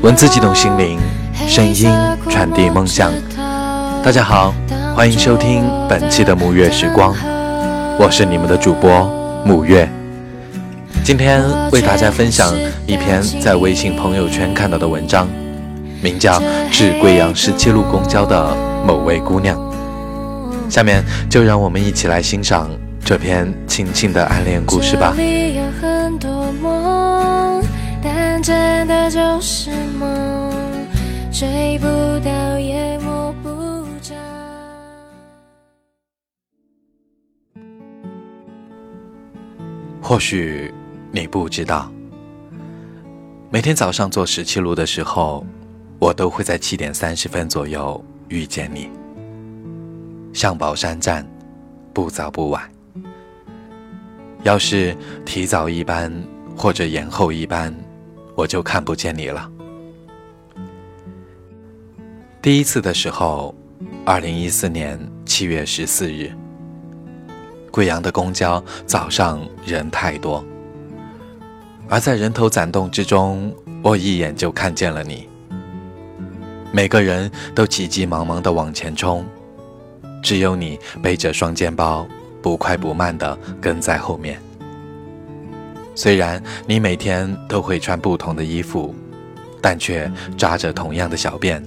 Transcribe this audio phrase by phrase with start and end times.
[0.00, 0.98] 文字激动心灵，
[1.46, 1.90] 声音
[2.30, 3.12] 传递梦想。
[4.02, 4.54] 大家好，
[4.96, 7.14] 欢迎收听本期的沐月时光，
[7.98, 8.90] 我是你们的主播
[9.44, 9.86] 沐月。
[11.04, 12.54] 今天为大家分享
[12.86, 15.28] 一篇在微信朋友圈看到的文章，
[16.02, 16.40] 名叫
[16.70, 18.56] 《致贵阳十七路公交的
[18.86, 19.58] 某位姑娘》。
[20.70, 22.70] 下面就让我们一起来欣赏
[23.04, 25.14] 这篇轻轻的暗恋故事吧。
[28.42, 30.50] 真的就是梦，
[31.30, 31.86] 追不
[32.24, 33.48] 到也摸不
[34.00, 34.14] 着。
[40.00, 40.72] 或许
[41.12, 41.92] 你不知道，
[43.50, 45.44] 每天早上坐十七路的时候，
[45.98, 48.88] 我都会在七点三十分左右遇见你。
[50.32, 51.26] 上宝山站，
[51.92, 52.62] 不早不晚。
[54.42, 56.10] 要是提早一班
[56.56, 57.74] 或者延后一班。
[58.40, 59.50] 我就看不见你了。
[62.40, 63.54] 第一次的时候，
[64.06, 66.32] 二零一四年七月十四日，
[67.70, 70.42] 贵阳的公交早上人太多，
[71.86, 75.28] 而在人头攒动之中，我一眼就看见了你。
[76.72, 79.22] 每个人都急急忙忙地往前冲，
[80.22, 82.08] 只有你背着双肩包，
[82.40, 84.40] 不快不慢地跟在后面。
[85.94, 88.94] 虽然你每天都会穿不同的衣服，
[89.60, 91.62] 但却扎着同样的小辫。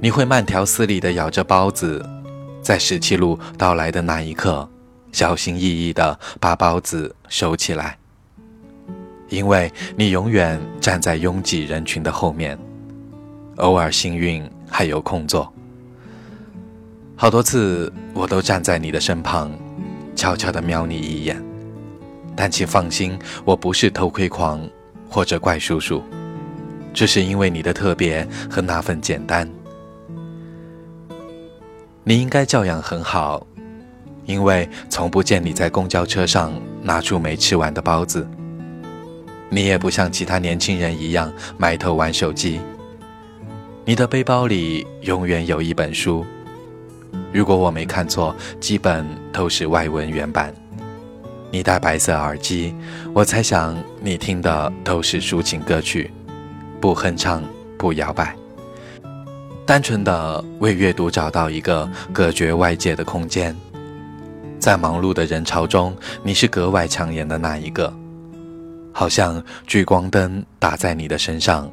[0.00, 2.04] 你会慢条斯理地咬着包子，
[2.62, 4.68] 在十七路到来的那一刻，
[5.12, 7.96] 小心翼翼地把包子收起来，
[9.28, 12.58] 因为你永远站在拥挤人群的后面，
[13.56, 15.50] 偶尔幸运还有空座。
[17.16, 19.50] 好多次我都站在你的身旁，
[20.14, 21.42] 悄悄地瞄你一眼。
[22.36, 24.60] 但请放心，我不是偷窥狂，
[25.08, 26.02] 或者怪叔叔，
[26.92, 29.48] 只是因为你的特别和那份简单。
[32.02, 33.46] 你应该教养很好，
[34.26, 36.52] 因为从不见你在公交车上
[36.82, 38.26] 拿出没吃完的包子。
[39.48, 42.60] 你也不像其他年轻人一样埋头玩手机。
[43.84, 46.26] 你的背包里永远有一本书，
[47.32, 50.52] 如果我没看错，基本都是外文原版。
[51.54, 52.74] 你戴白色耳机，
[53.12, 56.10] 我猜想你听的都是抒情歌曲，
[56.80, 57.44] 不哼唱，
[57.78, 58.34] 不摇摆，
[59.64, 63.54] 单纯的为阅读找到一个隔绝外界的空间。
[64.58, 67.94] 在忙碌的人潮中，你是格外抢眼的那一个，
[68.90, 71.70] 好像聚光灯打在你的身上，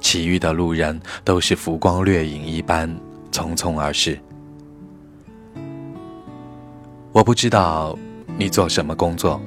[0.00, 2.88] 其余的路人都是浮光掠影一般
[3.30, 4.18] 匆匆而逝。
[7.12, 7.94] 我不知道。
[8.38, 9.40] 你做什么工作？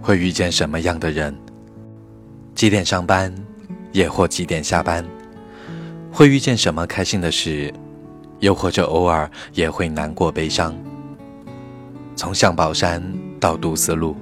[0.00, 1.36] 会遇见什么样的人？
[2.54, 3.34] 几点上班，
[3.92, 5.04] 也或几点下班？
[6.10, 7.72] 会遇见什么开心的事？
[8.38, 10.74] 又或者偶尔也会难过悲伤？
[12.16, 13.02] 从象宝山
[13.38, 14.16] 到杜思路，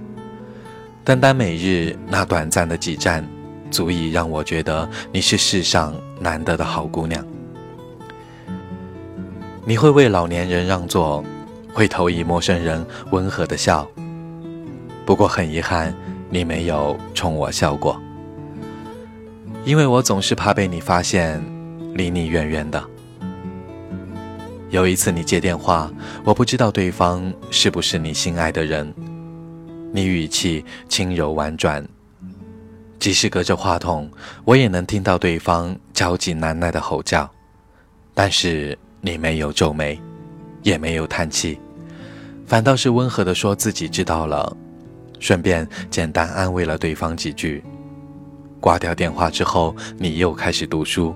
[1.05, 3.25] 单单每日那短暂的几站，
[3.71, 7.25] 足以让我觉得你是世上难得的好姑娘。
[9.65, 11.23] 你会为老年人让座。
[11.79, 13.89] 会投以陌生人温和的笑，
[15.07, 15.95] 不过很遗憾，
[16.29, 17.97] 你没有冲我笑过，
[19.65, 21.41] 因为我总是怕被你发现，
[21.95, 22.85] 离你远远的。
[24.71, 25.89] 有一次你接电话，
[26.25, 28.93] 我不知道对方是不是你心爱的人，
[29.93, 31.87] 你语气轻柔婉转，
[32.99, 34.11] 即使隔着话筒，
[34.45, 37.31] 我也能听到对方焦急难耐的吼叫，
[38.15, 39.97] 但是你没有皱眉，
[40.65, 41.57] 也没有叹气。
[42.49, 44.57] 反倒是温和地说自己知道了，
[45.21, 47.63] 顺便简单安慰了对方几句。
[48.59, 51.15] 挂掉电话之后，你又开始读书，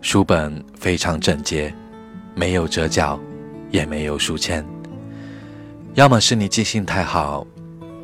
[0.00, 1.72] 书本非常整洁，
[2.34, 3.16] 没有折角，
[3.70, 4.66] 也没有书签。
[5.94, 7.46] 要么是你记性太好，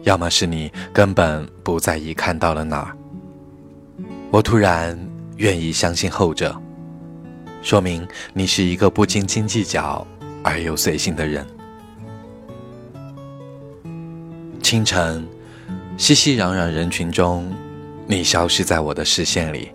[0.05, 2.97] 要么是你根本不在意看到了哪儿。
[4.31, 4.97] 我突然
[5.39, 6.57] 愿意相信后者，
[7.61, 10.07] 说明你是一个不斤斤计较
[10.45, 11.45] 而又随性的人。
[14.71, 15.27] 清晨，
[15.99, 17.53] 熙熙攘攘人群中，
[18.07, 19.73] 你消失在我的视线里。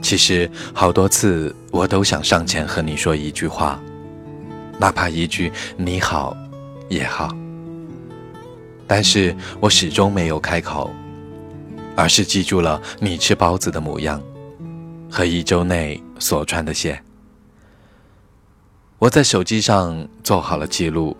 [0.00, 3.82] 其实好多次，我都想上前和你说一句话，
[4.78, 6.36] 哪怕一句“你好”
[6.88, 7.34] 也好。
[8.86, 10.88] 但是我始终没有开口，
[11.96, 14.22] 而是记住了你吃包子的模样，
[15.10, 17.02] 和一周内所穿的鞋。
[19.00, 21.16] 我在手机上做好了记录。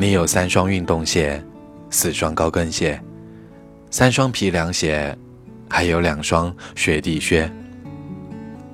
[0.00, 1.44] 你有三双运动鞋，
[1.90, 3.02] 四双高跟鞋，
[3.90, 5.18] 三双皮凉鞋，
[5.68, 7.50] 还有两双雪地靴。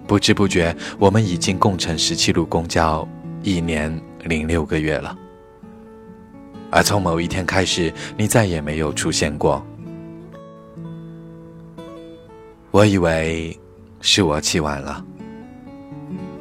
[0.06, 3.08] 不知不觉，我们已经共乘十七路公交
[3.42, 5.16] 一年零六个月了。
[6.70, 9.64] 而从某一天开始，你再也没有出现过。
[12.70, 13.58] 我以为
[14.02, 15.02] 是我起晚了，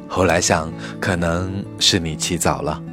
[0.06, 0.70] 后来想，
[1.00, 2.83] 可能是你起早了。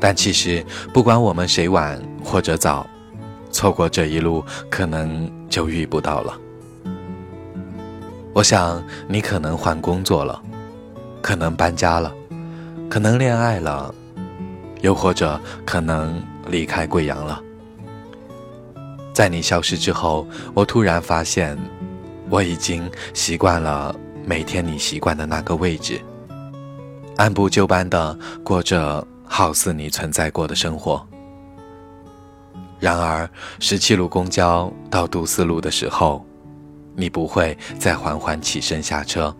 [0.00, 2.86] 但其实，不管我们谁晚或者早，
[3.50, 6.38] 错过这一路，可能就遇不到了。
[8.32, 10.40] 我想，你可能换工作了，
[11.20, 12.14] 可能搬家了，
[12.88, 13.92] 可能恋爱了，
[14.80, 17.42] 又或者可能离开贵阳了。
[19.12, 20.24] 在你消失之后，
[20.54, 21.58] 我突然发现，
[22.30, 23.92] 我已经习惯了
[24.24, 26.00] 每天你习惯的那个位置，
[27.16, 31.06] 按部就班的过着好似你存在过的生活。
[32.80, 33.28] 然而，
[33.58, 36.24] 十七路公交到杜思路的时候，
[36.94, 39.34] 你不会再缓缓起身下车，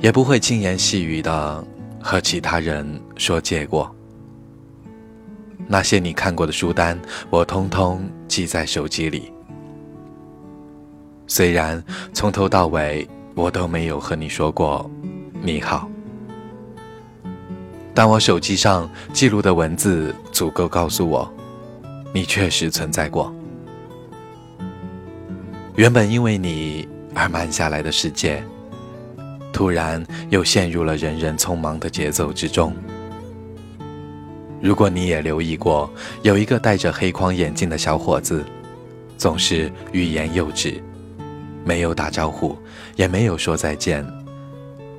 [0.00, 1.64] 也不会轻言细语的
[2.02, 3.94] 和其他人说借过。
[5.66, 7.00] 那些你看过的书单，
[7.30, 9.32] 我通通记在手机里。
[11.26, 11.82] 虽然
[12.12, 14.90] 从头到尾我都没有和你说过
[15.40, 15.88] “你好”，
[17.94, 21.30] 但我手机上记录的文字足够告诉我，
[22.12, 23.34] 你确实存在过。
[25.76, 28.42] 原本因为你而慢下来的世界，
[29.52, 32.74] 突然又陷入了人人匆忙的节奏之中。
[34.60, 35.90] 如果你也留意过，
[36.22, 38.44] 有一个戴着黑框眼镜的小伙子，
[39.18, 40.82] 总是欲言又止，
[41.64, 42.56] 没有打招呼，
[42.96, 44.06] 也没有说再见，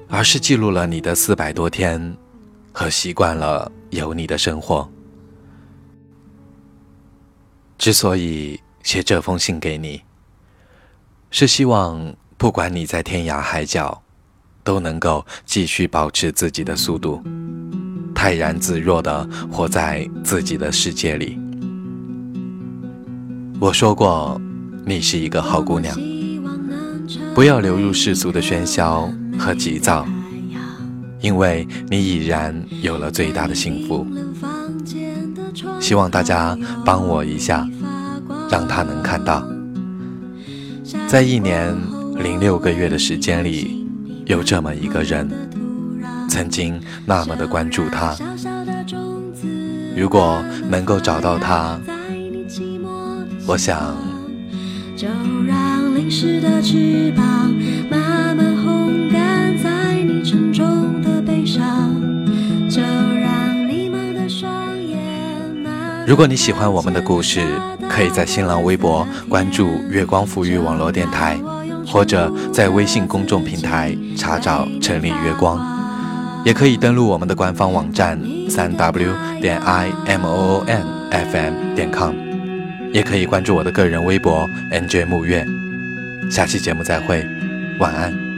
[0.09, 2.15] 而是记录了你的四百多天，
[2.73, 4.89] 和习惯了有你的生活。
[7.77, 10.01] 之所以写这封信给你，
[11.31, 14.01] 是希望不管你在天涯海角，
[14.63, 17.21] 都能够继续保持自己的速度。
[18.15, 21.37] 泰然自若地活在自己的世界里。
[23.59, 24.39] 我说过，
[24.85, 25.97] 你是一个好姑娘，
[27.35, 30.05] 不要流入世俗的喧嚣和急躁，
[31.23, 34.05] 因为你已然有了最大的幸福。
[35.79, 37.65] 希望大家帮我一下，
[38.51, 39.47] 让他能看到，
[41.07, 41.73] 在一年
[42.17, 43.87] 零六个月的时间里，
[44.25, 45.29] 有这么一个人。
[46.29, 48.15] 曾经那么的关注他，
[49.95, 51.79] 如果能够找到他，
[53.47, 53.95] 我想。
[54.95, 55.07] 就
[55.45, 57.53] 让淋湿的翅膀
[66.05, 67.39] 如果你喜欢我们的故事，
[67.89, 71.39] 可以在新浪微博关注“月光抚育网络电台”，
[71.87, 75.59] 或者在微信公众平台查找“城里月光”。
[76.43, 78.19] 也可以登录我们的官方网站
[78.49, 82.13] 三 w 点 i m o o n f m 点 com，
[82.91, 85.45] 也可以关注我的个人微博 nj 木月。
[86.29, 87.25] 下期节目再会，
[87.79, 88.32] 晚安。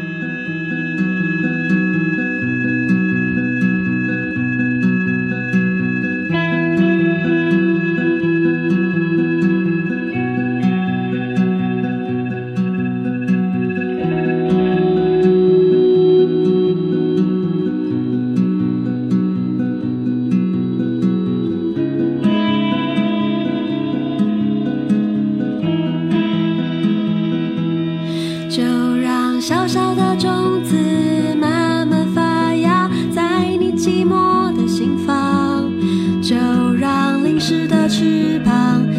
[38.05, 38.94] 翅膀